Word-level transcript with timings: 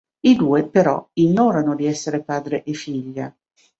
I 0.27 0.35
due, 0.35 0.67
però, 0.67 1.07
ignorano 1.13 1.75
di 1.75 1.85
essere 1.85 2.23
padre 2.23 2.63
e 2.63 2.73
figlia. 2.73 3.31